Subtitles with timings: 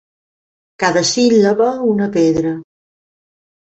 [0.83, 2.59] Cada síl·laba una pedra.